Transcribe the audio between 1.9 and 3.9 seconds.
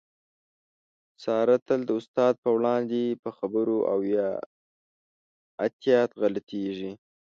استاد په وړاندې په خبرو کې